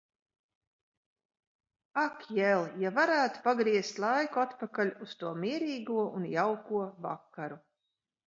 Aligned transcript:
Ak 2.03 2.23
jel, 2.37 2.63
ja 2.83 2.91
varētu 2.95 3.43
pagriezt 3.49 4.01
laiku 4.05 4.43
atpakaļ 4.45 4.91
uz 5.07 5.15
to 5.21 5.35
mierīgo 5.45 6.07
un 6.21 6.25
jauko 6.33 6.81
vakaru. 7.07 7.61